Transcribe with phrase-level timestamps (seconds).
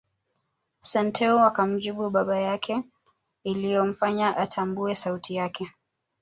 [0.79, 2.83] Santeu akamjibu baba yake
[3.43, 5.71] iliyomfanya atambue sauti yake